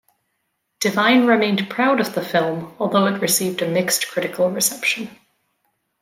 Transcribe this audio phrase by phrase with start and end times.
[0.79, 5.11] Divine remained proud of the film, although it received a mixed critical reception.